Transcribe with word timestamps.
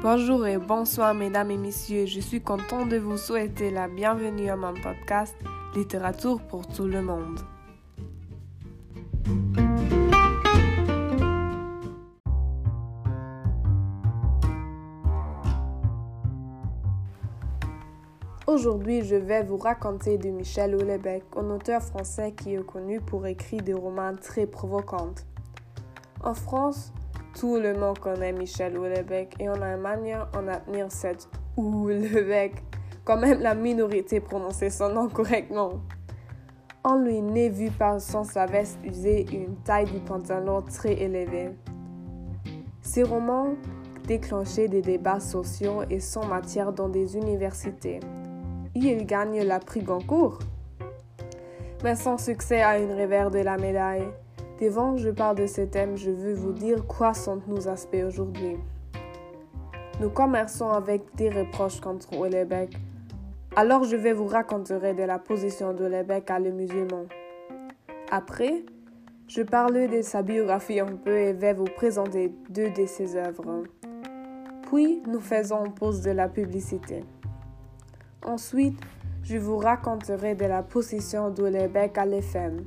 Bonjour 0.00 0.46
et 0.46 0.58
bonsoir 0.58 1.12
mesdames 1.12 1.50
et 1.50 1.56
messieurs, 1.56 2.06
je 2.06 2.20
suis 2.20 2.40
content 2.40 2.86
de 2.86 2.98
vous 2.98 3.16
souhaiter 3.16 3.72
la 3.72 3.88
bienvenue 3.88 4.48
à 4.48 4.54
mon 4.54 4.72
podcast 4.74 5.34
Littérature 5.74 6.40
pour 6.40 6.68
tout 6.68 6.84
le 6.84 7.02
monde. 7.02 7.40
Aujourd'hui, 18.46 19.02
je 19.02 19.16
vais 19.16 19.42
vous 19.42 19.56
raconter 19.56 20.16
de 20.16 20.28
Michel 20.28 20.76
Houellebecq, 20.76 21.24
un 21.36 21.50
auteur 21.50 21.82
français 21.82 22.30
qui 22.40 22.54
est 22.54 22.64
connu 22.64 23.00
pour 23.00 23.26
écrire 23.26 23.64
des 23.64 23.74
romans 23.74 24.14
très 24.14 24.46
provocants. 24.46 25.16
En 26.22 26.34
France, 26.34 26.92
tout 27.34 27.56
le 27.56 27.74
monde 27.74 27.98
connaît 27.98 28.32
Michel 28.32 28.78
Houellebecq 28.78 29.34
et 29.40 29.48
en 29.48 29.60
Allemagne, 29.60 30.18
on 30.34 30.46
admire 30.48 30.90
cette 30.90 31.28
Houellebecq, 31.56 32.62
quand 33.04 33.18
même 33.18 33.40
la 33.40 33.54
minorité 33.54 34.20
prononçait 34.20 34.70
son 34.70 34.90
nom 34.90 35.08
correctement. 35.08 35.80
On 36.84 36.96
lui 36.96 37.20
n'est 37.20 37.48
vu 37.48 37.70
par 37.70 38.00
son 38.00 38.24
sa 38.24 38.46
veste 38.46 38.78
usée 38.84 39.26
et 39.32 39.36
une 39.36 39.56
taille 39.56 39.86
du 39.86 39.98
pantalon 40.00 40.62
très 40.62 40.94
élevée. 40.94 41.50
Ses 42.80 43.02
romans 43.02 43.54
déclenchaient 44.06 44.68
des 44.68 44.82
débats 44.82 45.20
sociaux 45.20 45.82
et 45.90 46.00
sont 46.00 46.24
matière 46.24 46.72
dans 46.72 46.88
des 46.88 47.16
universités 47.16 48.00
il 48.80 49.06
gagne 49.06 49.42
la 49.42 49.58
prix 49.58 49.82
Goncourt. 49.82 50.38
Mais 51.82 51.94
son 51.94 52.18
succès 52.18 52.62
a 52.62 52.78
une 52.78 52.92
revers 52.92 53.30
de 53.30 53.38
la 53.38 53.56
médaille. 53.56 54.08
Devant 54.60 54.96
je 54.96 55.10
parle 55.10 55.36
de 55.36 55.46
ce 55.46 55.60
thème, 55.60 55.96
je 55.96 56.10
veux 56.10 56.34
vous 56.34 56.52
dire 56.52 56.84
quoi 56.86 57.14
sont 57.14 57.40
nos 57.46 57.68
aspects 57.68 58.04
aujourd'hui. 58.04 58.56
Nous 60.00 60.10
commerçons 60.10 60.70
avec 60.70 61.02
des 61.14 61.30
reproches 61.30 61.80
contre 61.80 62.12
Houellebecq. 62.16 62.76
Alors 63.54 63.84
je 63.84 63.94
vais 63.94 64.12
vous 64.12 64.26
raconter 64.26 64.94
de 64.94 65.02
la 65.04 65.18
position 65.20 65.72
d'Houellebecq 65.72 66.30
à 66.30 66.40
le 66.40 66.50
musulman. 66.50 67.06
Après, 68.10 68.64
je 69.28 69.42
parle 69.42 69.88
de 69.88 70.02
sa 70.02 70.22
biographie 70.22 70.80
un 70.80 70.96
peu 70.96 71.16
et 71.16 71.32
vais 71.32 71.54
vous 71.54 71.64
présenter 71.64 72.32
deux 72.50 72.70
de 72.70 72.86
ses 72.86 73.14
œuvres. 73.14 73.64
Puis, 74.62 75.02
nous 75.06 75.20
faisons 75.20 75.70
pause 75.70 76.02
de 76.02 76.10
la 76.10 76.28
publicité. 76.28 77.04
Ensuite, 78.24 78.78
je 79.22 79.36
vous 79.36 79.58
raconterai 79.58 80.34
de 80.34 80.46
la 80.46 80.62
position 80.62 81.30
d'Houellebecq 81.30 81.96
à 81.98 82.06
l'FM. 82.06 82.64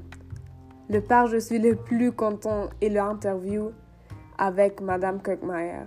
Le 0.92 1.00
part 1.00 1.28
je 1.28 1.38
suis 1.38 1.58
le 1.58 1.78
plus 1.78 2.12
content 2.12 2.70
est 2.82 2.90
l'interview 2.90 3.72
avec 4.38 4.82
Madame 4.82 5.22
Kirkmeyer. 5.22 5.86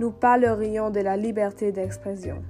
Nous 0.00 0.12
parlerions 0.12 0.88
de 0.88 1.00
la 1.00 1.14
liberté 1.14 1.72
d'expression. 1.72 2.42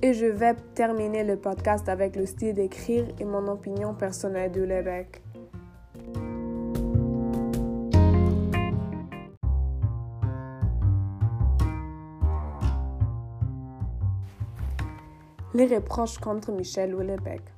Et 0.00 0.14
je 0.14 0.24
vais 0.24 0.54
terminer 0.74 1.24
le 1.24 1.36
podcast 1.36 1.90
avec 1.90 2.16
le 2.16 2.24
style 2.24 2.54
d'écrire 2.54 3.06
et 3.20 3.24
mon 3.26 3.46
opinion 3.48 3.92
personnelle 3.92 4.50
de 4.50 4.62
Les 15.52 15.66
reproches 15.66 16.16
contre 16.16 16.50
Michel 16.50 16.94
Houellebecq. 16.94 17.53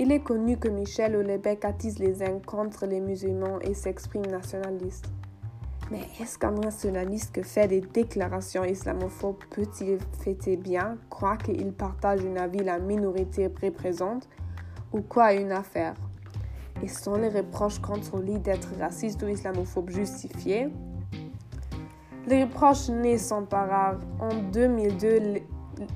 Il 0.00 0.10
est 0.10 0.24
connu 0.24 0.56
que 0.56 0.68
Michel 0.68 1.14
Houellebecq 1.14 1.64
attise 1.64 2.00
les 2.00 2.20
uns 2.20 2.40
contre 2.44 2.84
les 2.84 3.00
musulmans 3.00 3.60
et 3.60 3.74
s'exprime 3.74 4.26
nationaliste. 4.26 5.06
Mais 5.92 6.00
est-ce 6.20 6.36
qu'un 6.36 6.50
nationaliste 6.50 7.32
qui 7.32 7.44
fait 7.44 7.68
des 7.68 7.80
déclarations 7.80 8.64
islamophobes 8.64 9.44
peut-il 9.50 9.98
fêter 10.20 10.56
bien, 10.56 10.98
croire 11.10 11.38
qu'il 11.38 11.72
partage 11.72 12.24
une 12.24 12.38
avis 12.38 12.64
la 12.64 12.80
minorité 12.80 13.46
représente 13.62 14.28
ou 14.92 15.00
quoi 15.00 15.32
une 15.32 15.52
affaire? 15.52 15.94
Et 16.82 16.88
sont 16.88 17.14
les 17.14 17.28
reproches 17.28 17.78
contre 17.78 18.18
lui 18.18 18.40
d'être 18.40 18.70
raciste 18.80 19.22
ou 19.22 19.28
islamophobe 19.28 19.90
justifiés? 19.90 20.70
Les 22.26 22.42
reproches 22.42 22.88
nés 22.88 23.18
sont 23.18 23.44
pas 23.44 23.66
rares. 23.66 24.00
En 24.18 24.34
2002, 24.50 25.40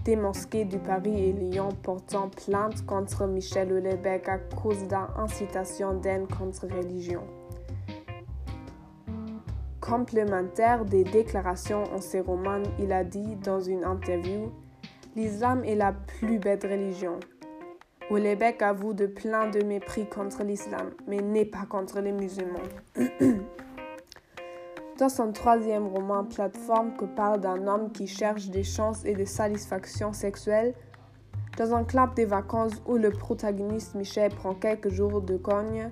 des 0.05 0.16
mosquées 0.16 0.65
du 0.65 0.78
Paris 0.78 1.28
et 1.28 1.33
Lyon 1.33 1.69
portant 1.83 2.28
plainte 2.28 2.84
contre 2.87 3.27
Michel 3.27 3.72
Houellebecq 3.72 4.28
à 4.28 4.39
cause 4.39 4.87
d'incitation 4.89 5.94
d'haine 5.94 6.27
contre 6.27 6.66
religion. 6.66 7.22
Complémentaire 9.81 10.84
des 10.84 11.05
déclarations 11.05 11.84
en 11.84 12.22
romans, 12.22 12.62
il 12.78 12.93
a 12.93 13.05
dit 13.05 13.37
dans 13.37 13.61
une 13.61 13.84
interview 13.84 14.53
L'islam 15.17 15.65
est 15.65 15.75
la 15.75 15.93
plus 15.93 16.38
belle 16.38 16.61
religion. 16.62 17.19
Houellebecq 18.11 18.62
avoue 18.62 18.93
de 18.93 19.06
plein 19.06 19.49
de 19.50 19.62
mépris 19.65 20.06
contre 20.06 20.43
l'islam, 20.44 20.91
mais 21.06 21.21
n'est 21.21 21.44
pas 21.44 21.67
contre 21.69 22.00
les 22.00 22.12
musulmans. 22.12 22.59
Dans 24.98 25.09
son 25.09 25.31
troisième 25.31 25.86
roman 25.86 26.25
Plateforme, 26.25 26.97
que 26.97 27.04
parle 27.04 27.41
d'un 27.41 27.69
homme 27.69 27.92
qui 27.92 28.09
cherche 28.09 28.48
des 28.48 28.64
chances 28.64 29.04
et 29.04 29.14
des 29.14 29.26
satisfactions 29.26 30.12
sexuelles, 30.12 30.75
dans 31.56 31.72
un 31.72 31.84
club 31.84 32.14
des 32.14 32.25
vacances 32.25 32.82
où 32.84 32.97
le 32.97 33.10
protagoniste 33.10 33.94
Michel 33.94 34.34
prend 34.34 34.54
quelques 34.54 34.88
jours 34.88 35.20
de 35.20 35.37
cogne 35.37 35.91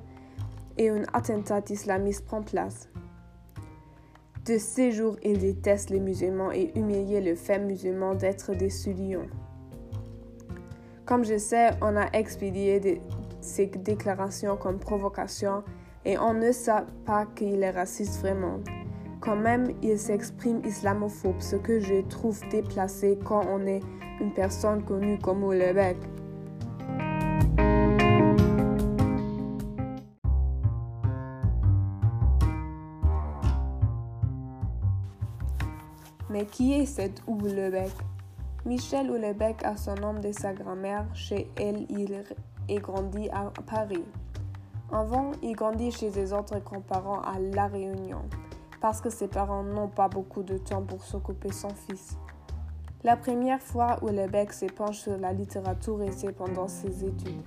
et 0.77 0.89
un 0.89 1.05
attentat 1.12 1.62
islamiste 1.71 2.25
prend 2.25 2.43
place. 2.43 2.89
De 4.45 4.59
ces 4.59 4.91
jours, 4.91 5.16
il 5.22 5.39
déteste 5.39 5.91
les 5.91 6.00
musulmans 6.00 6.50
et 6.50 6.72
humilie 6.75 7.21
le 7.21 7.37
fait 7.37 7.61
musulman 7.61 8.16
d'être 8.16 8.55
des 8.55 8.71
soulions. 8.71 9.28
Comme 11.05 11.25
je 11.25 11.39
sais, 11.39 11.71
on 11.81 11.97
a 11.97 12.11
expédié 12.12 13.00
ces 13.41 13.66
déclarations 13.66 14.56
comme 14.56 14.81
provocation 14.81 15.62
et 16.05 16.19
on 16.19 16.34
ne 16.34 16.50
sait 16.50 16.72
pas 17.05 17.25
qu'il 17.25 17.62
est 17.62 17.71
raciste 17.71 18.19
vraiment 18.21 18.59
quand 19.27 19.37
même, 19.37 19.73
il 19.83 19.99
s'exprime 19.99 20.61
islamophobe, 20.65 21.41
ce 21.41 21.57
que 21.57 21.81
je 21.81 22.01
trouve 22.03 22.41
déplacé 22.49 23.19
quand 23.25 23.43
on 23.49 23.67
est 23.67 23.81
une 24.21 24.33
personne 24.33 24.85
connue 24.85 25.19
comme 25.19 25.43
Houellebecq. 25.43 25.97
Mais 36.31 36.47
qui 36.47 36.75
est 36.75 36.87
cette 36.87 37.21
Houellebecq 37.27 37.91
Michel 38.65 39.11
Houellebecq 39.11 39.65
a 39.65 39.77
son 39.77 39.97
nom 39.97 40.15
de 40.15 40.31
sa 40.31 40.53
grand-mère. 40.53 41.05
Chez 41.15 41.51
elle, 41.57 41.87
il 41.89 42.15
est 42.69 42.79
grandi 42.79 43.29
à 43.31 43.51
Paris. 43.67 44.05
Avant, 44.93 45.33
il 45.43 45.57
grandit 45.57 45.91
chez 45.91 46.13
ses 46.13 46.33
autres 46.33 46.61
grands-parents 46.61 47.23
à 47.23 47.41
La 47.41 47.67
Réunion 47.67 48.23
parce 48.81 49.01
que 49.01 49.11
ses 49.11 49.29
parents 49.29 49.63
n'ont 49.63 49.89
pas 49.89 50.09
beaucoup 50.09 50.43
de 50.43 50.59
temps 50.59 50.83
pour 50.83 51.03
s'occuper 51.03 51.49
de 51.49 51.55
son 51.55 51.71
fils. 51.71 52.19
La 53.05 53.17
première 53.17 53.63
fois 53.63 53.99
où 54.03 54.09
Lebec 54.09 54.53
s'épanche 54.53 54.99
sur 54.99 55.17
la 55.17 55.33
littérature 55.33 56.01
c'est 56.11 56.33
pendant 56.33 56.67
ses 56.67 57.05
études, 57.05 57.45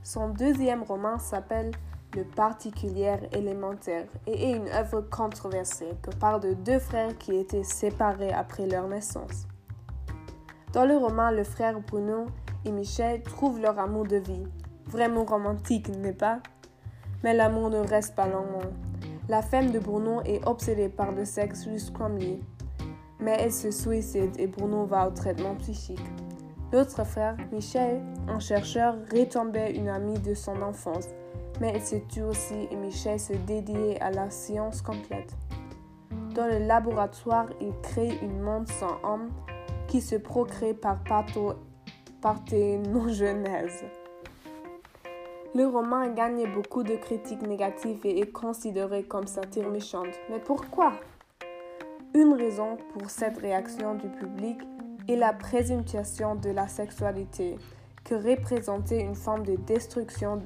Son 0.04 0.28
deuxième 0.28 0.84
roman 0.84 1.18
s'appelle 1.18 1.72
Le 2.14 2.26
particulier 2.26 3.16
élémentaire 3.32 4.04
et 4.28 4.50
est 4.50 4.58
une 4.58 4.68
œuvre 4.68 5.00
controversée 5.00 5.94
que 6.02 6.14
parle 6.14 6.42
de 6.42 6.56
deux 6.56 6.80
frères 6.80 7.18
qui 7.18 7.38
étaient 7.38 7.64
séparés 7.64 8.34
après 8.34 8.68
leur 8.68 8.90
naissance. 8.90 9.48
Dans 10.74 10.84
le 10.84 10.98
roman, 10.98 11.32
le 11.32 11.46
frère 11.46 11.80
Bruno 11.80 12.26
et 12.66 12.72
Michel 12.74 13.24
trouvent 13.24 13.62
leur 13.62 13.80
amour 13.80 14.08
de 14.08 14.18
vie. 14.18 14.44
Vraiment 14.88 15.24
romantique, 15.24 15.88
n'est-ce 15.88 16.18
pas? 16.18 16.40
Mais 17.24 17.34
l'amour 17.34 17.70
ne 17.70 17.80
reste 17.80 18.14
pas 18.14 18.28
longtemps. 18.28 18.74
La 19.30 19.42
femme 19.42 19.72
de 19.72 19.80
Bruno 19.80 20.20
est 20.26 20.46
obsédée 20.46 20.90
par 20.90 21.14
le 21.14 21.24
sexe 21.24 21.64
jusqu'à 21.64 22.10
lui. 22.10 22.42
Mais 23.22 23.38
elle 23.40 23.54
se 23.54 23.72
suicide 23.72 24.38
et 24.38 24.48
Bruno 24.48 24.86
va 24.86 25.08
au 25.08 25.12
traitement 25.12 25.56
psychique. 25.56 26.02
L'autre 26.74 27.04
frère, 27.04 27.38
Michel, 27.52 28.02
un 28.28 28.40
chercheur, 28.40 28.96
retombait 29.14 29.76
une 29.76 29.90
amie 29.90 30.18
de 30.18 30.34
son 30.34 30.60
enfance, 30.64 31.08
mais 31.62 31.72
elle 31.76 31.84
se 31.84 31.98
tue 31.98 32.24
aussi 32.24 32.68
et 32.72 32.76
Michel 32.76 33.20
se 33.20 33.34
dédie 33.34 33.96
à 34.02 34.10
la 34.10 34.32
science 34.32 34.82
complète. 34.82 35.36
Dans 36.34 36.48
le 36.48 36.66
laboratoire, 36.66 37.46
il 37.62 37.74
crée 37.84 38.18
une 38.24 38.40
monde 38.40 38.68
sans 38.68 38.98
homme 39.04 39.30
qui 39.88 40.02
se 40.02 40.16
procrée 40.16 40.74
par 40.74 40.98
parthénogenèse. 42.22 43.84
Le 45.54 45.68
roman 45.68 46.08
gagne 46.08 46.52
beaucoup 46.52 46.82
de 46.82 46.96
critiques 46.96 47.48
négatives 47.48 48.04
et 48.04 48.22
est 48.22 48.32
considéré 48.32 49.04
comme 49.04 49.28
satire 49.28 49.70
méchante. 49.70 50.20
Mais 50.32 50.40
pourquoi? 50.40 50.94
Une 52.16 52.34
raison 52.34 52.78
pour 52.94 53.12
cette 53.12 53.38
réaction 53.38 53.94
du 53.94 54.08
public 54.08 54.58
est 55.08 55.16
la 55.16 55.34
présentation 55.34 56.36
de 56.36 56.50
la 56.50 56.68
sexualité, 56.68 57.58
que 58.04 58.16
représentait 58.16 59.02
une 59.02 59.16
forme 59.16 59.46
de 59.46 59.56
destruction 59.56 60.42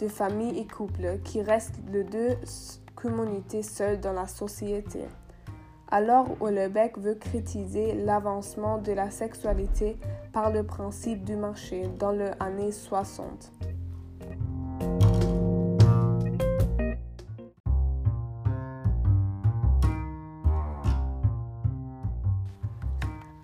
de 0.00 0.08
famille 0.08 0.58
et 0.58 0.66
couple 0.66 1.18
qui 1.24 1.42
restent 1.42 1.80
les 1.92 2.04
deux 2.04 2.36
communautés 2.94 3.62
seules 3.62 4.00
dans 4.00 4.12
la 4.12 4.26
société. 4.26 5.00
Alors, 5.90 6.28
Houellebecq 6.40 6.98
veut 6.98 7.14
critiquer 7.14 7.94
l'avancement 7.94 8.78
de 8.78 8.92
la 8.92 9.10
sexualité 9.10 9.96
par 10.32 10.52
le 10.52 10.62
principe 10.62 11.24
du 11.24 11.34
marché 11.34 11.88
dans 11.98 12.12
les 12.12 12.30
années 12.40 12.72
60. 12.72 13.52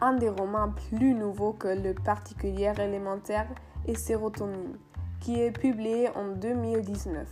Un 0.04 0.12
des 0.12 0.28
romans 0.28 0.70
plus 0.90 1.14
nouveaux 1.14 1.54
que 1.54 1.68
le 1.68 1.94
particulier 1.94 2.70
élémentaire 2.78 3.46
est 3.86 3.94
Sérotonine, 3.94 4.76
qui 5.18 5.40
est 5.40 5.50
publié 5.50 6.10
en 6.10 6.28
2019. 6.36 7.26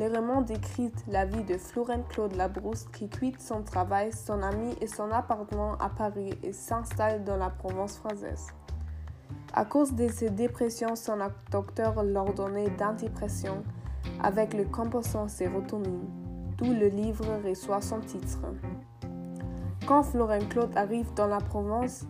Le 0.00 0.12
roman 0.12 0.40
décrit 0.40 0.90
la 1.06 1.24
vie 1.24 1.44
de 1.44 1.56
Florent 1.56 2.02
Claude 2.08 2.34
Labrousse 2.34 2.86
qui 2.92 3.08
quitte 3.08 3.40
son 3.40 3.62
travail, 3.62 4.12
son 4.12 4.42
ami 4.42 4.74
et 4.80 4.88
son 4.88 5.12
appartement 5.12 5.74
à 5.78 5.88
Paris 5.88 6.34
et 6.42 6.52
s'installe 6.52 7.22
dans 7.22 7.36
la 7.36 7.50
Provence 7.50 7.98
française. 7.98 8.48
À 9.52 9.64
cause 9.64 9.94
de 9.94 10.08
ses 10.08 10.30
dépressions, 10.30 10.96
son 10.96 11.18
docteur 11.52 12.02
l'ordonnait 12.02 12.70
d'antipression 12.70 13.62
avec 14.20 14.52
le 14.52 14.64
composant 14.64 15.28
sérotonine, 15.28 16.08
d'où 16.58 16.72
le 16.72 16.88
livre 16.88 17.40
reçoit 17.44 17.80
son 17.80 18.00
titre. 18.00 18.40
Quand 19.86 20.02
Florent 20.02 20.48
Claude 20.50 20.76
arrive 20.76 21.14
dans 21.14 21.28
la 21.28 21.38
Provence, 21.38 22.06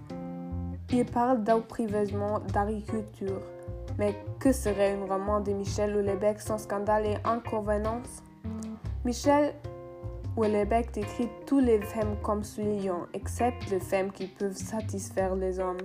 il 0.90 1.04
parle 1.04 1.44
d'apprivement 1.44 2.40
d'agriculture. 2.52 3.42
Mais 3.98 4.14
que 4.40 4.50
serait 4.50 4.92
un 4.92 5.04
roman 5.04 5.40
de 5.40 5.52
Michel 5.52 5.94
Houellebecq 5.94 6.40
sans 6.40 6.56
scandale 6.56 7.04
et 7.06 7.16
inconvénience 7.24 8.22
Michel 9.04 9.54
Houellebecq 10.36 10.92
décrit 10.92 11.28
tous 11.46 11.60
les 11.60 11.82
femmes 11.82 12.16
comme 12.22 12.44
souillantes, 12.44 13.08
excepte 13.12 13.70
les 13.70 13.80
femmes 13.80 14.10
qui 14.10 14.26
peuvent 14.26 14.56
satisfaire 14.56 15.34
les 15.34 15.60
hommes. 15.60 15.76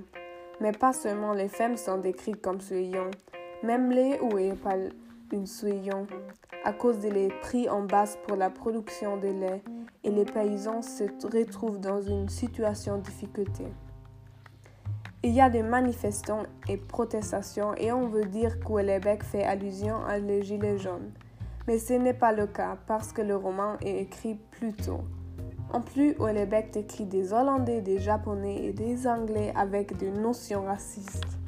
Mais 0.61 0.71
pas 0.71 0.93
seulement 0.93 1.33
les 1.33 1.49
femmes 1.49 1.75
sont 1.75 1.97
décrites 1.97 2.41
comme 2.41 2.61
souillantes, 2.61 3.17
même 3.63 3.91
les 3.91 4.17
où 4.21 4.37
il 4.37 4.55
une 5.33 5.47
souillon, 5.47 6.07
à 6.63 6.71
cause 6.71 6.99
des 6.99 7.29
prix 7.41 7.69
en 7.69 7.83
baisse 7.83 8.17
pour 8.27 8.37
la 8.37 8.49
production 8.49 9.17
de 9.17 9.27
lait 9.27 9.61
et 10.03 10.11
les 10.11 10.25
paysans 10.25 10.81
se 10.81 11.03
retrouvent 11.25 11.79
dans 11.79 12.01
une 12.01 12.29
situation 12.29 12.97
de 12.97 13.03
difficulté. 13.03 13.65
Il 15.23 15.31
y 15.33 15.41
a 15.41 15.49
des 15.49 15.61
manifestants 15.61 16.43
et 16.67 16.77
protestations 16.77 17.75
et 17.75 17.91
on 17.91 18.07
veut 18.07 18.25
dire 18.25 18.59
que 18.59 19.23
fait 19.23 19.43
allusion 19.43 20.03
à 20.05 20.17
les 20.17 20.41
Gilets 20.41 20.79
jaunes. 20.79 21.11
Mais 21.67 21.77
ce 21.77 21.93
n'est 21.93 22.15
pas 22.15 22.31
le 22.31 22.47
cas 22.47 22.77
parce 22.87 23.13
que 23.13 23.21
le 23.21 23.35
roman 23.35 23.77
est 23.81 24.01
écrit 24.01 24.39
plus 24.49 24.73
tôt. 24.73 25.01
En 25.73 25.81
plus, 25.81 26.15
Houellebecq 26.17 26.75
écrit 26.75 27.05
des 27.05 27.33
Hollandais, 27.33 27.81
des 27.81 27.99
Japonais 27.99 28.65
et 28.65 28.73
des 28.73 29.07
Anglais 29.07 29.53
avec 29.55 29.95
des 29.95 30.11
notions 30.11 30.63
racistes. 30.63 31.40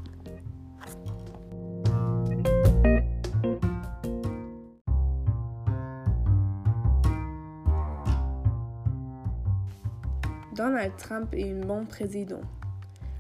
Donald 10.64 10.96
Trump 10.96 11.28
est 11.34 11.52
un 11.52 11.60
bon 11.60 11.86
président. 11.86 12.40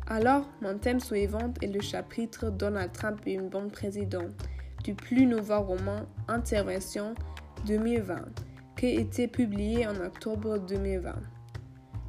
Alors, 0.07 0.47
mon 0.61 0.77
thème 0.77 1.01
suivant 1.01 1.53
est 1.61 1.67
le 1.67 1.81
chapitre 1.81 2.49
Donald 2.49 2.93
Trump 2.93 3.19
est 3.25 3.37
un 3.37 3.49
bon 3.49 3.67
président 3.67 4.29
du 4.85 4.93
plus 4.93 5.25
nouveau 5.25 5.59
roman 5.59 6.05
Intervention 6.29 7.15
2020, 7.65 8.15
qui 8.77 8.85
a 8.85 8.91
été 8.91 9.27
publié 9.27 9.85
en 9.85 9.97
octobre 9.97 10.57
2020. 10.57 11.15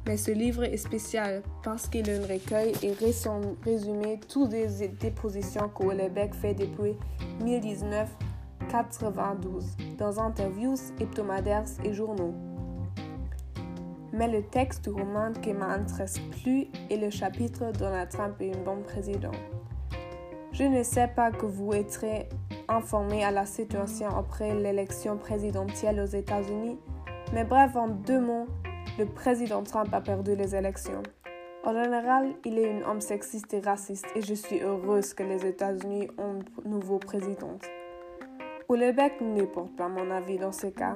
Mais 0.07 0.15
ce 0.15 0.31
livre 0.31 0.63
est 0.63 0.77
spécial 0.77 1.43
parce 1.63 1.89
qu'il 1.89 2.09
est 2.09 2.17
un 2.17 2.27
recueil 2.33 2.71
et 2.81 2.93
résumé 2.93 4.21
toutes 4.29 4.53
les 4.53 4.87
dépositions 4.87 5.67
que 5.67 5.83
fait 6.39 6.53
depuis 6.53 6.95
1992 7.43 9.75
dans 9.97 10.17
interviews 10.17 10.77
hebdomadaires 11.01 11.65
et 11.83 11.93
journaux 11.93 12.54
mais 14.15 14.29
le 14.29 14.43
texte 14.43 14.85
du 14.85 14.89
roman 14.91 15.33
qui 15.33 15.53
m'intéresse 15.53 16.19
plus 16.41 16.67
est 16.89 16.97
le 16.97 17.09
chapitre 17.09 17.71
Donald 17.77 18.09
Trump 18.09 18.35
est 18.39 18.55
un 18.55 18.63
bon 18.63 18.81
président. 18.81 19.31
Je 20.53 20.63
ne 20.63 20.83
sais 20.83 21.09
pas 21.09 21.31
que 21.31 21.45
vous 21.45 21.73
êtes 21.73 21.99
informé 22.69 23.25
à 23.25 23.31
la 23.31 23.45
situation 23.45 24.07
après 24.07 24.55
l'élection 24.55 25.17
présidentielle 25.17 25.99
aux 25.99 26.05
États-Unis, 26.05 26.79
mais 27.33 27.43
bref, 27.43 27.75
en 27.75 27.89
deux 27.89 28.21
mots, 28.21 28.47
le 28.97 29.05
président 29.05 29.63
Trump 29.63 29.93
a 29.93 29.99
perdu 29.99 30.35
les 30.35 30.55
élections. 30.55 31.03
En 31.65 31.73
général, 31.73 32.35
il 32.45 32.57
est 32.57 32.71
un 32.71 32.89
homme 32.89 33.01
sexiste 33.01 33.53
et 33.53 33.59
raciste 33.59 34.05
et 34.15 34.21
je 34.21 34.33
suis 34.33 34.61
heureuse 34.61 35.13
que 35.13 35.23
les 35.23 35.45
États-Unis 35.45 36.07
ont 36.17 36.39
un 36.63 36.69
nouveau 36.69 36.99
président. 36.99 37.57
Houellebecq 38.69 39.19
ne 39.19 39.43
porte 39.43 39.75
pas 39.75 39.89
mon 39.89 40.09
avis 40.09 40.37
dans 40.37 40.53
ce 40.53 40.67
cas. 40.67 40.95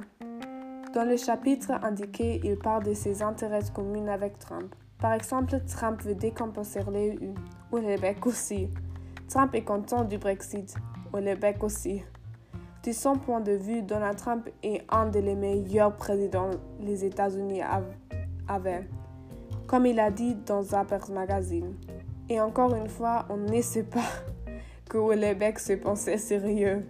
Dans 0.93 1.03
le 1.03 1.17
chapitre 1.17 1.71
indiqué, 1.83 2.41
il 2.43 2.57
parle 2.57 2.83
de 2.83 2.93
ses 2.95 3.21
intérêts 3.21 3.61
communs 3.71 4.07
avec 4.07 4.39
Trump. 4.39 4.73
Par 4.97 5.13
exemple, 5.13 5.59
Trump 5.67 6.01
veut 6.01 6.15
décomposer 6.15 6.79
les 6.91 7.09
EU, 7.09 7.35
ou 7.71 7.79
Québec 7.79 8.25
aussi. 8.25 8.69
Trump 9.27 9.53
est 9.53 9.63
content 9.63 10.03
du 10.03 10.17
Brexit, 10.17 10.75
ou 11.13 11.17
Québec 11.17 11.63
aussi. 11.63 12.01
De 12.83 12.91
son 12.91 13.17
point 13.17 13.39
de 13.39 13.51
vue, 13.51 13.83
Donald 13.83 14.17
Trump 14.17 14.49
est 14.63 14.81
un 14.89 15.05
des 15.05 15.21
meilleurs 15.35 15.95
présidents 15.95 16.49
les 16.79 17.05
États-Unis 17.05 17.61
avaient, 18.47 18.87
comme 19.67 19.85
il 19.85 19.99
a 19.99 20.09
dit 20.09 20.33
dans 20.33 20.63
Zappers 20.63 21.11
Magazine. 21.11 21.75
Et 22.29 22.41
encore 22.41 22.73
une 22.73 22.89
fois, 22.89 23.27
on 23.29 23.37
ne 23.37 23.61
sait 23.61 23.83
pas 23.83 24.09
que 24.89 25.19
Québec 25.19 25.59
se 25.59 25.73
pensait 25.73 26.17
sérieux. 26.17 26.83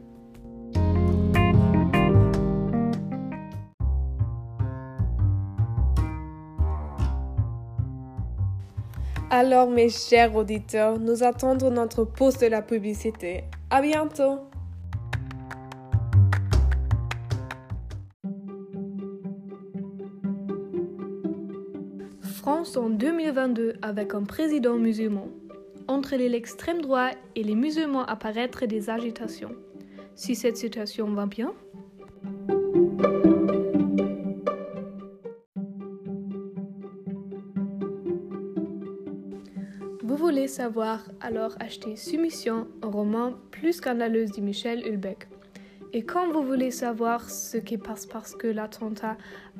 Alors, 9.31 9.69
mes 9.69 9.89
chers 9.89 10.35
auditeurs, 10.35 10.97
nous 10.97 11.23
attendons 11.23 11.69
notre 11.69 12.03
pause 12.03 12.39
de 12.39 12.47
la 12.47 12.63
publicité. 12.63 13.43
À 13.69 13.79
bientôt! 13.79 14.39
France 22.23 22.75
en 22.75 22.89
2022 22.89 23.75
avec 23.83 24.15
un 24.15 24.23
président 24.23 24.77
musulman. 24.77 25.27
Entre 25.87 26.15
l'extrême 26.15 26.81
droite 26.81 27.19
et 27.35 27.43
les 27.43 27.53
musulmans 27.53 28.05
apparaître 28.05 28.65
des 28.65 28.89
agitations. 28.89 29.53
Si 30.15 30.33
cette 30.33 30.57
situation 30.57 31.07
va 31.13 31.27
bien, 31.27 31.53
savoir 40.49 40.99
alors 41.21 41.55
acheter 41.59 41.95
Soumission, 41.95 42.67
un 42.81 42.89
roman 42.89 43.33
plus 43.51 43.73
scandaleuse 43.73 44.31
de 44.31 44.41
Michel 44.41 44.85
Hulbeck. 44.85 45.27
Et 45.93 46.03
quand 46.03 46.31
vous 46.31 46.43
voulez 46.43 46.71
savoir 46.71 47.29
ce 47.29 47.57
qui 47.57 47.77
passe 47.77 48.05
parce 48.05 48.35
que 48.35 48.47
l'attentat 48.47 49.15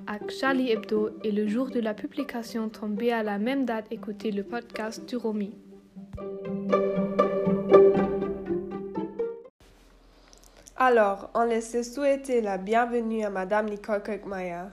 à 0.05 0.17
Charlie 0.27 0.72
Hebdo 0.72 1.12
et 1.24 1.31
le 1.31 1.48
jour 1.48 1.69
de 1.69 1.79
la 1.79 1.93
publication 1.93 2.69
tombé 2.69 3.12
à 3.12 3.24
la 3.24 3.39
même 3.39 3.65
date, 3.65 3.86
écoutez 3.89 4.31
le 4.31 4.43
podcast 4.43 5.08
du 5.08 5.15
Romy. 5.15 5.55
Alors, 10.75 11.29
on 11.34 11.43
laisse 11.43 11.93
souhaiter 11.93 12.41
la 12.41 12.58
bienvenue 12.58 13.24
à 13.24 13.29
Madame 13.29 13.69
Nicole 13.69 14.03
Kirkmeyer. 14.03 14.65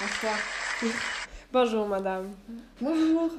Bonsoir. 0.00 1.10
Bonjour, 1.52 1.86
Madame. 1.88 2.28
Bonjour. 2.80 3.30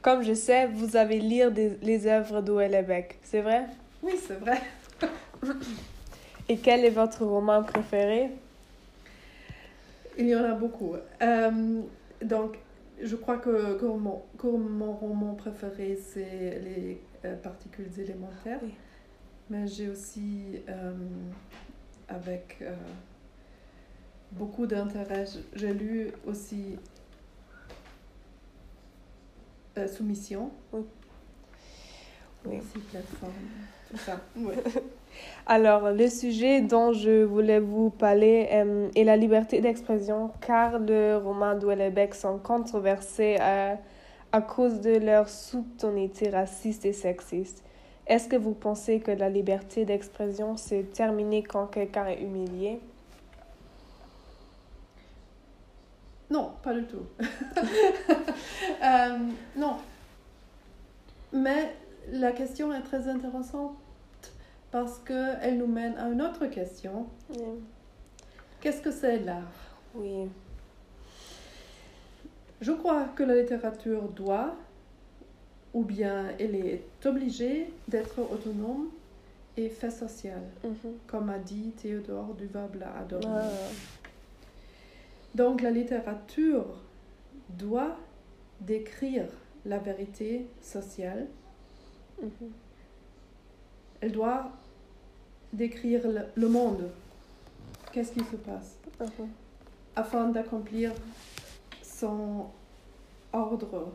Comme 0.00 0.22
je 0.22 0.32
sais, 0.34 0.66
vous 0.66 0.96
avez 0.96 1.18
lire 1.18 1.50
des- 1.50 1.76
les 1.82 2.06
œuvres 2.06 2.40
d'Ouellebec, 2.40 3.18
c'est 3.22 3.40
vrai? 3.42 3.66
Oui, 4.02 4.12
c'est 4.18 4.38
vrai. 4.38 4.60
Et 6.48 6.56
quel 6.58 6.84
est 6.84 6.90
votre 6.90 7.24
roman 7.24 7.62
préféré? 7.62 8.30
Il 10.18 10.28
y 10.28 10.36
en 10.36 10.44
a 10.44 10.52
beaucoup. 10.54 10.94
Euh, 11.22 11.80
donc, 12.22 12.56
je 13.02 13.16
crois 13.16 13.38
que, 13.38 13.78
que 13.78 13.86
mon, 13.86 14.22
que 14.38 14.46
mon 14.46 14.92
roman 14.92 15.34
préféré, 15.34 15.98
c'est 16.00 16.60
les 16.64 17.00
euh, 17.24 17.36
particules 17.36 17.90
élémentaires. 17.98 18.60
Oui. 18.62 18.74
Mais 19.50 19.66
j'ai 19.66 19.88
aussi, 19.88 20.60
euh, 20.68 20.92
avec 22.08 22.62
beaucoup 24.32 24.66
d'intérêt, 24.66 25.24
j'ai 25.54 25.74
lu 25.74 26.10
aussi 26.26 26.76
euh, 29.78 29.88
Soumission. 29.88 30.50
Oui. 30.72 30.82
Oui. 32.46 32.58
Tout 33.90 33.96
ça. 33.96 34.20
Ouais. 34.36 34.54
Alors, 35.46 35.92
le 35.92 36.08
sujet 36.08 36.60
dont 36.60 36.92
je 36.92 37.22
voulais 37.22 37.60
vous 37.60 37.90
parler 37.90 38.48
euh, 38.52 38.88
est 38.94 39.04
la 39.04 39.16
liberté 39.16 39.60
d'expression, 39.60 40.30
car 40.40 40.78
le 40.78 41.16
roman 41.16 41.54
d'Ouellebec 41.54 42.14
sont 42.14 42.38
controversés 42.38 43.36
à, 43.40 43.78
à 44.32 44.40
cause 44.40 44.80
de 44.80 44.98
leur 44.98 45.28
sous-tonalité 45.28 46.30
raciste 46.30 46.84
et 46.84 46.92
sexiste. 46.92 47.62
Est-ce 48.06 48.28
que 48.28 48.36
vous 48.36 48.52
pensez 48.52 49.00
que 49.00 49.10
la 49.10 49.30
liberté 49.30 49.84
d'expression 49.84 50.56
s'est 50.56 50.84
terminée 50.92 51.42
quand 51.42 51.66
quelqu'un 51.66 52.06
est 52.06 52.20
humilié? 52.20 52.80
Non, 56.30 56.52
pas 56.62 56.74
du 56.74 56.84
tout. 56.84 57.06
Euh, 58.82 59.18
non. 59.56 59.76
Mais 61.32 61.74
la 62.12 62.32
question 62.32 62.72
est 62.74 62.82
très 62.82 63.08
intéressante 63.08 63.76
parce 64.70 64.98
qu'elle 64.98 65.56
nous 65.58 65.66
mène 65.66 65.96
à 65.96 66.08
une 66.08 66.20
autre 66.20 66.46
question. 66.46 67.06
Qu'est-ce 68.60 68.82
que 68.82 68.90
c'est 68.90 69.20
l'art? 69.20 69.42
Oui. 69.94 70.28
Je 72.60 72.72
crois 72.72 73.04
que 73.16 73.22
la 73.22 73.36
littérature 73.36 74.02
doit, 74.08 74.54
ou 75.72 75.82
bien 75.82 76.26
elle 76.38 76.54
est 76.56 76.82
obligée 77.06 77.70
d'être 77.88 78.18
autonome 78.20 78.88
et 79.56 79.68
fait 79.68 79.90
sociale, 79.90 80.42
Mhm. 80.62 80.92
comme 81.06 81.30
a 81.30 81.38
dit 81.38 81.72
Théodore 81.80 82.34
Duval 82.34 82.68
Adorno. 83.00 83.28
Ah. 83.30 83.48
Donc 85.34 85.62
la 85.62 85.70
littérature 85.70 86.66
doit 87.50 87.96
décrire 88.60 89.26
la 89.64 89.78
vérité 89.78 90.46
sociale, 90.60 91.26
Mhm. 92.22 92.30
elle 94.00 94.12
doit 94.12 94.52
décrire 95.52 96.02
le, 96.36 96.48
monde, 96.48 96.88
qu'est-ce 97.92 98.12
qui 98.12 98.20
se 98.20 98.36
passe, 98.36 98.76
Mhm. 99.00 99.28
afin 99.96 100.28
d'accomplir 100.28 100.92
son 101.82 102.46
ordre 103.32 103.92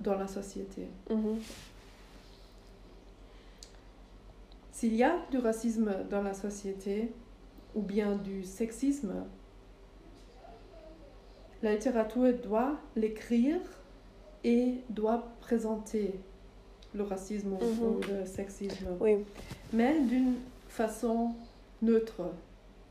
dans 0.00 0.16
la 0.16 0.26
société. 0.26 0.86
Mhm. 1.10 1.38
S'il 4.72 4.94
y 4.94 5.02
a 5.04 5.16
du 5.30 5.38
racisme 5.38 5.90
dans 6.10 6.22
la 6.22 6.34
société, 6.34 7.10
ou 7.74 7.82
bien 7.82 8.16
du 8.16 8.44
sexisme, 8.44 9.24
la 11.66 11.72
littérature 11.74 12.32
doit 12.44 12.76
l'écrire 12.94 13.58
et 14.44 14.74
doit 14.88 15.24
présenter 15.40 16.14
le 16.94 17.02
racisme 17.02 17.54
ou- 17.54 17.64
Mhm. 17.64 17.82
ou 17.88 18.00
le 18.08 18.24
sexisme, 18.24 18.86
Oui. 19.00 19.16
mais 19.72 19.98
d'une 20.00 20.36
façon 20.68 21.34
neutre, 21.82 22.22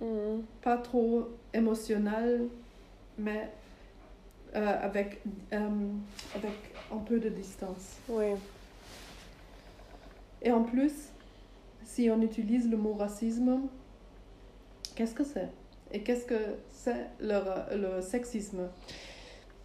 Mhm. 0.01 0.43
pas 0.61 0.77
trop 0.77 1.29
émotionnelle, 1.53 2.47
mais 3.17 3.49
euh, 4.55 4.83
avec, 4.83 5.21
euh, 5.53 5.69
avec 6.33 6.51
un 6.91 6.97
peu 6.97 7.19
de 7.19 7.27
distance. 7.29 7.97
Oui. 8.09 8.25
Et 10.41 10.51
en 10.51 10.63
plus, 10.63 10.93
si 11.85 12.09
on 12.09 12.21
utilise 12.21 12.69
le 12.69 12.77
mot 12.77 12.93
racisme, 12.93 13.61
qu'est-ce 14.95 15.13
que 15.13 15.23
c'est? 15.25 15.49
Et 15.95 16.01
qu'est-ce 16.01 16.25
que 16.25 16.57
c'est 16.73 17.07
le, 17.21 17.39
le 17.77 18.01
sexisme? 18.01 18.67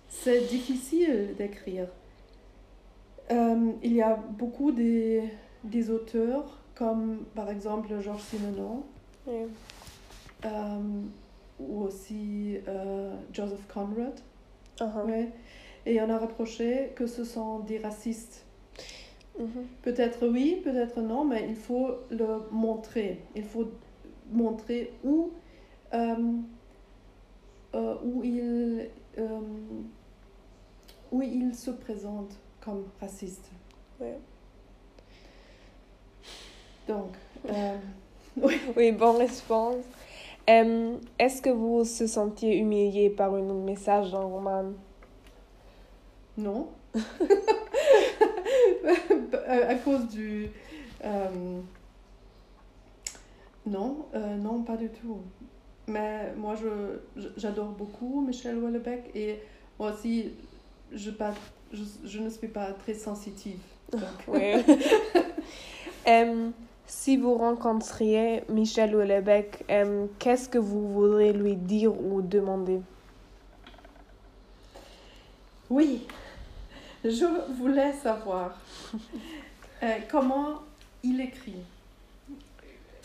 C'est 0.08 0.42
difficile 0.42 1.34
d'écrire. 1.36 1.88
Euh, 3.32 3.72
il 3.82 3.94
y 3.94 4.00
a 4.00 4.14
beaucoup 4.14 4.70
des, 4.70 5.24
des 5.64 5.90
auteurs, 5.90 6.60
comme 6.76 7.24
par 7.34 7.50
exemple 7.50 8.00
Georges 8.00 8.22
Simenon, 8.22 8.84
euh, 9.28 10.78
ou 11.58 11.82
aussi 11.82 12.58
euh, 12.68 13.12
Joseph 13.32 13.66
Conrad. 13.66 14.20
Ouais. 14.80 15.30
Et 15.84 16.00
on 16.00 16.10
a 16.10 16.18
reproché 16.18 16.92
que 16.94 17.08
ce 17.08 17.24
sont 17.24 17.58
des 17.58 17.78
racistes. 17.78 18.44
Mhm. 19.36 19.66
Peut-être 19.82 20.28
oui, 20.28 20.60
peut-être 20.62 21.00
non, 21.00 21.24
mais 21.24 21.46
il 21.48 21.56
faut 21.56 21.96
le 22.10 22.38
montrer. 22.52 23.18
Il 23.34 23.44
faut 23.44 23.68
montrer 24.30 24.92
où, 25.02 25.30
où, 28.04 28.22
il, 28.24 28.88
euh, 29.18 29.40
où 31.10 31.22
il 31.22 31.54
se 31.54 31.70
présente 31.70 32.32
comme 32.60 32.84
raciste. 33.00 33.50
Ouais. 34.00 34.18
Donc, 36.88 37.14
euh, 37.48 37.76
Oui, 38.76 38.92
bonne 38.92 39.16
réponse. 39.16 39.84
Euh, 40.48 40.96
Est-ce 41.18 41.42
que 41.42 41.50
vous 41.50 41.84
se 41.84 42.06
sentiez 42.06 42.58
humilié 42.58 43.10
par 43.10 43.34
un 43.34 43.54
message 43.54 44.10
dans 44.10 44.20
le 44.20 44.26
roman? 44.26 44.72
non. 46.38 46.68
à 49.46 49.52
à 49.68 49.74
cause 49.76 50.08
du... 50.08 50.48
euh, 51.04 51.60
non, 53.66 54.06
euh, 54.14 54.36
non, 54.36 54.62
pas 54.62 54.76
du 54.76 54.88
tout. 54.88 55.18
Mais 55.90 56.32
moi, 56.36 56.54
j'adore 57.36 57.70
beaucoup 57.70 58.24
Michel 58.24 58.56
Houellebecq 58.56 59.10
et 59.14 59.40
moi 59.78 59.92
aussi, 59.92 60.30
je, 60.92 61.10
pas, 61.10 61.34
je, 61.72 61.82
je 62.04 62.20
ne 62.20 62.30
suis 62.30 62.48
pas 62.48 62.72
très 62.72 62.94
sensitive. 62.94 63.58
Oui. 64.28 64.54
Euh, 66.08 66.48
si 66.86 67.18
vous 67.18 67.34
rencontriez 67.34 68.42
Michel 68.48 68.96
Houellebecq, 68.96 69.64
euh, 69.70 70.06
qu'est-ce 70.18 70.48
que 70.48 70.56
vous 70.56 70.88
voudriez 70.94 71.34
lui 71.34 71.54
dire 71.54 71.92
ou 71.92 72.22
demander? 72.22 72.80
Oui, 75.68 76.06
je 77.04 77.26
voulais 77.52 77.92
savoir 77.92 78.58
euh, 79.82 79.98
comment 80.10 80.62
il 81.02 81.20
écrit. 81.20 81.60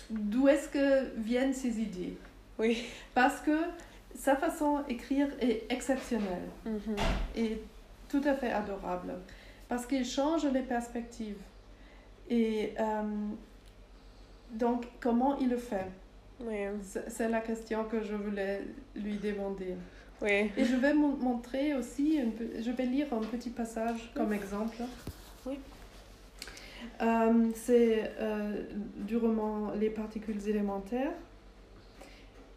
D'où 0.10 0.48
est-ce 0.48 0.70
que 0.70 1.20
viennent 1.20 1.54
ses 1.54 1.77
idées? 1.77 2.18
Oui. 2.60 2.86
Parce 3.14 3.40
que 3.42 3.58
sa 4.16 4.36
façon 4.36 4.82
d'écrire 4.88 5.28
est 5.42 5.64
exceptionnelle 5.70 6.48
Mhm. 6.66 6.96
et 7.36 7.60
tout 8.10 8.22
à 8.26 8.34
fait 8.34 8.52
adorable. 8.52 9.14
Parce 9.68 9.86
qu'il 9.86 10.06
change 10.06 10.46
les 10.46 10.62
perspectives. 10.62 11.38
Et 12.30 12.74
euh, 12.80 13.02
donc, 14.52 14.86
comment 15.00 15.38
il 15.40 15.50
le 15.50 15.58
fait? 15.58 15.88
Oui. 16.42 16.58
C'est 17.08 17.30
la 17.30 17.40
question 17.42 17.84
que 17.86 18.02
je 18.02 18.14
voulais 18.16 18.62
lui 18.96 19.18
demander. 19.18 19.76
Oui. 20.22 20.52
Et 20.58 20.64
je 20.66 20.76
vais 20.76 20.94
mon- 20.94 21.16
montrer 21.18 21.74
aussi, 21.76 22.20
je 22.62 22.72
vais 22.72 22.86
lire 22.86 23.08
un 23.14 23.20
petit 23.22 23.50
passage 23.50 24.12
comme 24.16 24.32
exemple. 24.34 24.78
Oui. 25.46 25.60
Euh, 27.02 27.50
c'est 27.56 28.12
euh, 28.20 28.64
du 28.98 29.18
roman 29.18 29.72
Les 29.80 29.90
particules 29.90 30.48
élémentaires. 30.48 31.12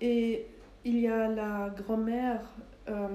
Et 0.00 0.46
il 0.84 1.00
y 1.00 1.08
a 1.08 1.28
la 1.28 1.70
grand-mère 1.76 2.40
euh, 2.88 3.08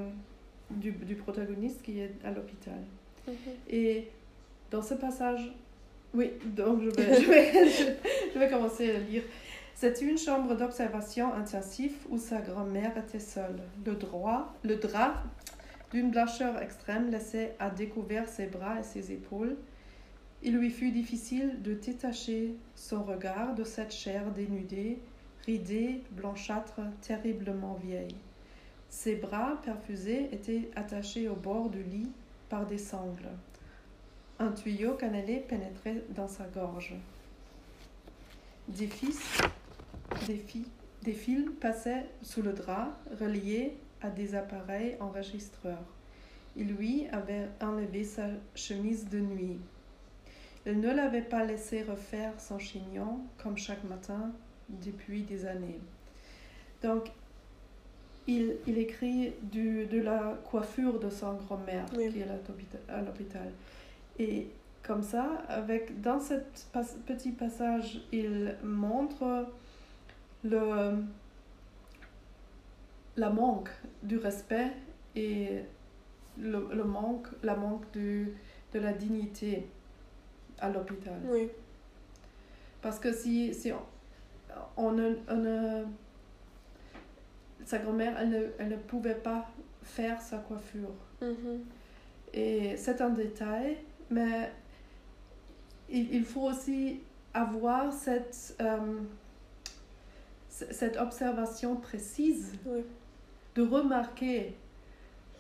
du, 0.70 0.92
du 0.92 1.16
protagoniste 1.16 1.82
qui 1.82 2.00
est 2.00 2.14
à 2.24 2.32
l'hôpital. 2.32 2.82
Mhm. 3.28 3.34
Et 3.70 4.08
dans 4.72 4.82
ce 4.82 4.96
passage, 4.96 5.54
oui, 6.14 6.32
donc 6.46 6.82
je 6.84 6.90
vais, 6.90 7.22
je 7.22 7.30
vais, 7.30 7.70
je 8.34 8.40
vais 8.40 8.50
commencer 8.50 8.92
à 8.92 9.00
lire. 9.00 9.24
C'est 9.76 10.02
une 10.02 10.18
chambre 10.18 10.56
d'observation 10.56 11.34
intensive 11.34 11.96
où 12.10 12.18
sa 12.18 12.40
grand-mère 12.40 12.98
était 12.98 13.20
seule. 13.20 13.60
Le, 13.86 13.96
droit, 13.96 14.54
le 14.64 14.76
drap 14.76 15.24
d'une 15.92 16.12
blancheur 16.12 16.62
extrême 16.62 17.10
laissait 17.10 17.56
à 17.60 17.70
découvert 17.70 18.28
ses 18.28 18.46
bras 18.46 18.80
et 18.80 18.84
ses 18.84 19.12
épaules. 19.12 19.58
il 20.42 20.58
lui 20.58 20.70
fut 20.70 20.92
difficile 20.92 21.62
de 21.62 21.74
détacher 21.74 22.56
son 22.76 23.04
regard 23.04 23.56
de 23.56 23.64
cette 23.64 23.94
chair 23.94 24.32
dénudée, 24.32 25.00
ridée, 25.46 26.04
blanchâtre, 26.12 26.82
terriblement 27.02 27.76
vieille. 27.76 28.16
Ses 28.90 29.16
bras 29.16 29.60
perfusés 29.64 30.30
étaient 30.32 30.70
attachés 30.76 31.28
au 31.28 31.36
bord 31.36 31.70
du 31.70 31.84
lit 31.84 32.12
par 32.50 32.66
des 32.66 32.78
sangles. 32.78 33.30
Un 34.40 34.52
tuyau 34.52 34.94
cannelé 34.94 35.38
pénétrait 35.48 36.04
dans 36.10 36.28
sa 36.28 36.46
gorge. 36.46 36.94
Des 38.68 38.88
fils, 38.88 39.42
des, 40.28 40.38
fi- 40.38 40.68
des 41.02 41.14
fils 41.14 41.50
passaient 41.60 42.06
sous 42.22 42.42
le 42.42 42.54
drap, 42.54 42.98
reliés 43.20 43.76
à 44.02 44.10
des 44.10 44.36
appareils 44.36 44.96
enregistreurs. 45.00 45.84
Il 46.56 46.76
lui 46.76 47.08
avait 47.08 47.50
enlevé 47.62 48.04
sa 48.04 48.28
chemise 48.54 49.10
de 49.10 49.20
nuit. 49.20 49.60
Il 50.66 50.80
ne 50.80 50.94
l'avait 50.94 51.22
pas 51.22 51.44
laissé 51.44 51.84
refaire 51.84 52.40
son 52.40 52.60
chignon 52.60 53.20
comme 53.42 53.58
chaque 53.58 53.84
matin 53.84 54.32
depuis 54.70 55.24
des 55.24 55.46
années. 55.46 55.80
Donc, 56.82 57.12
il, 58.28 58.56
il 58.68 58.78
écrit 58.78 59.34
du, 59.42 59.86
de 59.86 60.00
la 60.02 60.38
coiffure 60.50 61.00
de 61.00 61.10
son 61.10 61.34
grand-mère 61.34 61.86
Oui. 61.98 62.10
qui 62.12 62.20
est 62.20 62.24
à 62.24 62.36
l'hôpital- 62.36 62.82
à 62.88 63.02
l'hôpital. 63.02 63.52
Et 64.20 64.48
comme 64.82 65.04
ça, 65.04 65.44
avec, 65.48 66.02
dans 66.02 66.20
ce 66.20 66.36
petit 67.06 67.32
passage, 67.32 68.02
il 68.12 68.56
montre 68.64 69.48
le, 70.44 70.96
la 73.16 73.30
manque 73.30 73.70
du 74.02 74.18
respect 74.18 74.72
et 75.16 75.60
le, 76.38 76.68
le 76.74 76.84
manque, 76.84 77.28
la 77.44 77.56
manque 77.56 77.90
du, 77.92 78.34
de 78.74 78.80
la 78.80 78.94
dignité 78.94 79.68
à 80.60 80.70
l'hôpital. 80.70 81.20
Oui. 81.26 81.50
Parce 82.82 83.00
que 83.00 83.14
si, 83.14 83.54
si 83.54 83.72
on, 84.78 84.98
on 85.30 85.46
Sa 87.66 87.80
grand-mère, 87.80 88.18
elle 88.20 88.30
ne, 88.30 88.46
elle 88.60 88.70
ne 88.70 88.76
pouvait 88.78 89.16
pas 89.16 89.48
faire 89.84 90.22
sa 90.22 90.38
coiffure. 90.38 90.94
Mhm. 91.22 91.64
Et 92.34 92.76
c'est 92.78 93.00
un 93.02 93.10
détail, 93.12 93.78
mais 94.10 94.52
il, 95.90 96.14
il 96.16 96.26
faut 96.26 96.42
aussi 96.50 97.00
avoir 97.34 97.94
cette, 97.94 98.56
euh, 98.62 99.00
cette 100.50 100.98
observation 100.98 101.76
précise 101.78 102.54
Oui. 102.66 102.82
de 103.56 103.62
remarquer 103.62 104.56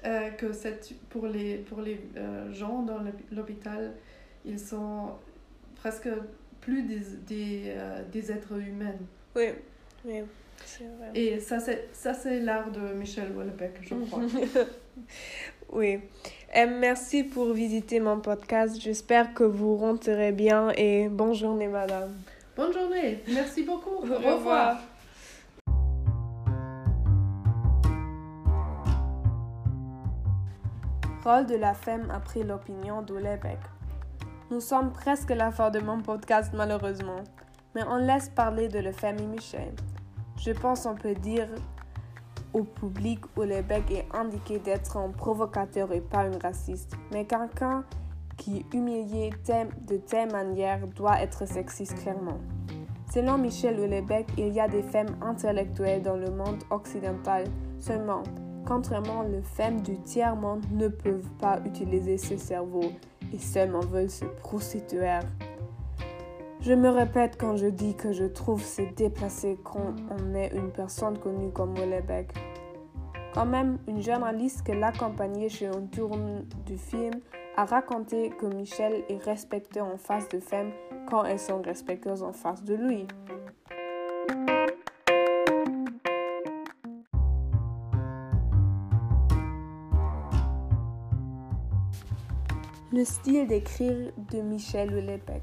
euh, 0.05 0.29
que 0.32 0.48
pour 1.10 1.27
les, 1.27 1.58
pour 1.58 1.82
les 1.82 2.00
euh, 2.15 2.51
gens 2.53 2.84
dans 2.84 3.00
l'hôp- 3.00 3.32
l'hôpital, 3.32 3.93
ils 4.46 4.60
sont 4.60 5.12
presque 5.75 6.10
plus 6.63 6.84
des, 6.84 7.01
des, 7.27 7.63
euh, 7.67 8.03
des 8.12 8.32
êtres 8.32 8.58
humains. 8.58 8.96
Oui. 9.36 9.50
Oui. 10.05 10.22
C'est 10.65 10.86
vrai. 10.86 11.12
Et 11.13 11.39
ça, 11.39 11.60
c'est 11.60 11.89
ça, 11.91 12.13
c'est 12.13 12.39
l'art 12.39 12.72
de 12.72 12.93
Michel 12.93 13.32
Houellebecq, 13.36 13.79
je 13.82 13.96
crois. 13.96 14.22
oui. 15.74 16.00
Euh, 16.55 16.67
merci 16.79 17.24
pour 17.24 17.51
visiter 17.53 18.00
mon 18.00 18.20
podcast. 18.20 18.79
J'espère 18.79 19.34
que 19.34 19.43
vous 19.43 19.75
rentrez 19.75 20.32
bien 20.32 20.72
et 20.77 21.10
bonne 21.10 21.34
journée, 21.34 21.67
madame. 21.67 22.15
Bonne 22.55 22.72
journée, 22.72 23.20
merci 23.27 23.63
beaucoup. 23.63 23.96
Au 23.96 24.36
revoir. 24.36 24.79
Rôle 31.24 31.46
de 31.46 31.55
la 31.55 31.74
femme 31.74 32.11
après 32.14 32.44
l'opinion 32.44 33.01
d'Olebec. 33.01 33.57
Nous 34.53 34.61
sommes 34.61 34.92
presque 34.92 35.31
à 35.31 35.35
la 35.35 35.50
fin 35.50 35.72
de 35.72 35.79
mon 35.79 36.00
podcast 36.00 36.51
malheureusement, 36.53 37.24
mais 37.74 37.81
on 37.89 37.96
laisse 37.96 38.29
parler 38.29 38.68
de 38.68 38.77
la 38.77 38.94
famille 38.94 39.25
Michel. 39.25 39.74
Je 40.37 40.51
pense 40.51 40.85
on 40.85 40.94
peut 40.94 41.16
dire 41.16 41.48
au 42.53 42.63
public 42.63 43.22
Olebec 43.35 43.89
est 43.89 44.05
indiqué 44.13 44.59
d'être 44.59 44.98
un 44.98 45.09
provocateur 45.09 45.92
et 45.92 46.01
pas 46.01 46.25
un 46.25 46.37
raciste, 46.37 46.96
mais 47.11 47.25
quelqu'un 47.25 47.83
qui 48.37 48.63
humilié 48.72 49.31
de 49.87 49.98
telle 49.98 50.31
manière 50.31 50.85
doit 50.89 51.20
être 51.20 51.48
sexiste 51.48 52.00
clairement. 52.03 52.37
Selon 53.11 53.39
Michel 53.39 53.79
Houellebecq, 53.79 54.27
il 54.37 54.50
y 54.50 54.59
a 54.59 54.68
des 54.68 54.83
femmes 54.83 55.18
intellectuelles 55.24 56.03
dans 56.03 56.18
le 56.18 56.29
monde 56.29 56.61
occidental 56.70 57.46
seulement. 57.79 58.22
Contrairement, 58.68 59.24
les 59.24 59.42
femmes 59.42 59.81
du 59.81 60.00
tiers-monde 60.01 60.63
ne 60.72 60.89
peuvent 60.89 61.31
pas 61.39 61.59
utiliser 61.66 62.20
ce 62.20 62.37
cerveau 62.37 62.92
et 63.33 63.39
seulement 63.39 63.81
veulent 63.81 64.09
se 64.09 64.25
prostituer. 64.25 65.19
Je 66.61 66.74
me 66.74 66.89
répète 66.89 67.35
quand 67.37 67.57
je 67.57 67.67
dis 67.67 67.93
que 67.96 68.13
je 68.13 68.24
trouve 68.24 68.63
c'est 68.63 68.96
déplacé 68.96 69.57
quand 69.63 69.96
on 70.09 70.33
est 70.33 70.55
une 70.55 70.72
personne 70.72 71.17
connue 71.17 71.51
comme 71.51 71.77
Houellebecq. 71.77 72.33
Quand 73.33 73.46
même, 73.46 73.79
une 73.87 74.01
journaliste 74.01 74.63
qui 74.63 74.74
l'accompagnait 74.74 75.50
chez 75.50 75.67
un 75.67 75.81
tourne 75.91 76.46
du 76.65 76.77
film 76.77 77.15
a 77.57 77.65
raconté 77.65 78.29
que 78.29 78.46
Michel 78.46 79.03
est 79.09 79.24
respecté 79.24 79.81
en 79.81 79.98
face 79.98 80.29
de 80.29 80.39
femmes 80.39 80.72
quand 81.09 81.25
elles 81.25 81.39
sont 81.39 81.61
respectueuses 81.61 82.24
en 82.24 82.31
face 82.31 82.63
de 82.63 82.75
lui. 82.75 83.07
Le 92.96 93.06
style 93.06 93.48
d'écrire 93.48 94.12
de 94.32 94.42
Michel 94.42 94.94
Houellebecq. 94.94 95.42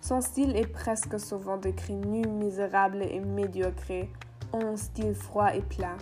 Son 0.00 0.20
style 0.20 0.54
est 0.54 0.68
presque 0.68 1.18
souvent 1.18 1.56
décrit 1.56 1.96
nu, 1.96 2.24
misérable 2.28 3.02
et 3.02 3.18
médiocre, 3.18 4.06
en 4.52 4.76
style 4.76 5.16
froid 5.16 5.52
et 5.52 5.62
plat. 5.62 5.96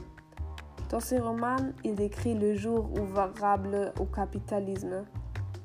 Dans 0.91 1.01
ses 1.01 1.21
romans, 1.21 1.57
il 1.85 1.95
décrit 1.95 2.35
le 2.35 2.55
jour 2.55 2.91
ouvrable 3.01 3.95
au 3.99 4.05
capitalisme, 4.05 5.07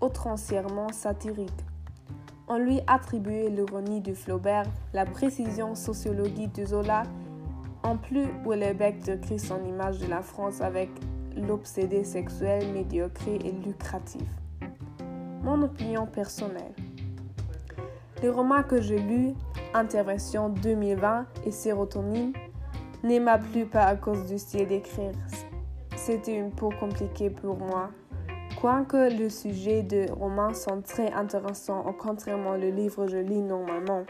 outrancièrement 0.01 0.87
satirique. 0.93 1.51
On 2.47 2.57
lui 2.57 2.79
attribuait 2.87 3.49
l'ironie 3.49 3.99
de 3.99 4.13
Flaubert, 4.13 4.71
la 4.93 5.05
précision 5.05 5.75
sociologique 5.75 6.55
de 6.55 6.63
Zola. 6.63 7.03
En 7.83 7.97
plus, 7.97 8.27
Houellebecq 8.45 9.01
décrit 9.01 9.39
son 9.39 9.65
image 9.65 9.97
de 9.97 10.07
la 10.07 10.21
France 10.21 10.61
avec 10.61 10.89
l'obsédé 11.35 12.05
sexuel 12.05 12.71
médiocre 12.71 13.27
et 13.27 13.51
lucratif. 13.51 14.23
Mon 15.43 15.61
opinion 15.61 16.05
personnelle. 16.05 16.73
Les 18.21 18.29
romans 18.29 18.63
que 18.63 18.79
j'ai 18.79 18.97
lus, 18.97 19.33
Intervention 19.73 20.47
2020 20.47 21.25
et 21.45 21.51
Sérotonine, 21.51 22.31
ne 23.03 23.19
m'a 23.19 23.37
plu 23.37 23.65
pas 23.65 23.83
à 23.83 23.95
cause 23.97 24.25
du 24.25 24.37
style 24.39 24.69
d'écrire. 24.69 25.11
C'était 25.97 26.39
un 26.39 26.49
peu 26.49 26.69
compliqué 26.79 27.29
pour 27.29 27.57
moi. 27.57 27.89
Quoique 28.61 29.19
le 29.19 29.27
sujet 29.29 29.83
de 29.83 30.09
romans 30.13 30.53
sont 30.53 30.81
très 30.81 31.11
intéressants, 31.11 31.85
au 31.85 31.91
contrairement 31.91 32.55
le 32.55 32.69
livre 32.69 33.05
que 33.05 33.11
je 33.11 33.17
lis 33.17 33.41
normalement. 33.41 34.03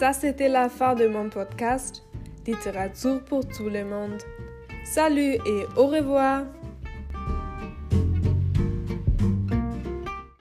Ça, 0.00 0.14
c'était 0.14 0.48
la 0.48 0.70
fin 0.70 0.94
de 0.94 1.06
mon 1.06 1.28
podcast 1.28 2.02
Littérature 2.46 3.22
pour 3.22 3.46
tout 3.46 3.68
le 3.68 3.84
monde. 3.84 4.18
Salut 4.82 5.34
et 5.34 5.66
au 5.76 5.88
revoir 5.88 6.44